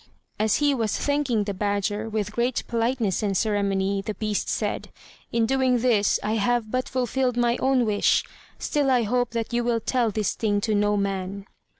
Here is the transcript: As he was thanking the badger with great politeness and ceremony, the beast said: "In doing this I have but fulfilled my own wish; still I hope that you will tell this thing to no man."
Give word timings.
As 0.39 0.55
he 0.55 0.73
was 0.73 0.97
thanking 0.97 1.43
the 1.43 1.53
badger 1.53 2.09
with 2.09 2.31
great 2.31 2.63
politeness 2.67 3.21
and 3.21 3.37
ceremony, 3.37 4.01
the 4.01 4.15
beast 4.15 4.49
said: 4.49 4.89
"In 5.31 5.45
doing 5.45 5.77
this 5.77 6.19
I 6.23 6.37
have 6.37 6.71
but 6.71 6.89
fulfilled 6.89 7.37
my 7.37 7.55
own 7.57 7.85
wish; 7.85 8.23
still 8.57 8.89
I 8.89 9.03
hope 9.03 9.29
that 9.33 9.53
you 9.53 9.63
will 9.63 9.79
tell 9.79 10.09
this 10.09 10.33
thing 10.33 10.59
to 10.61 10.73
no 10.73 10.97
man." 10.97 11.45